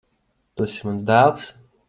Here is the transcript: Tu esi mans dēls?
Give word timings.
Tu 0.55 0.65
esi 0.69 0.87
mans 0.89 1.05
dēls? 1.11 1.47